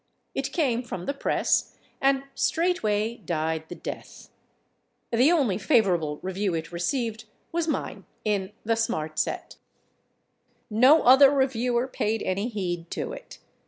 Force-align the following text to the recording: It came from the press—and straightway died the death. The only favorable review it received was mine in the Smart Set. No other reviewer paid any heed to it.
It 0.33 0.51
came 0.51 0.81
from 0.81 1.05
the 1.05 1.13
press—and 1.13 2.23
straightway 2.33 3.17
died 3.17 3.69
the 3.69 3.75
death. 3.75 4.29
The 5.11 5.31
only 5.31 5.59
favorable 5.59 6.17
review 6.23 6.55
it 6.55 6.71
received 6.71 7.25
was 7.51 7.67
mine 7.67 8.05
in 8.25 8.51
the 8.63 8.75
Smart 8.75 9.19
Set. 9.19 9.57
No 10.71 11.03
other 11.03 11.29
reviewer 11.29 11.87
paid 11.87 12.23
any 12.23 12.47
heed 12.47 12.89
to 12.89 13.13
it. 13.13 13.37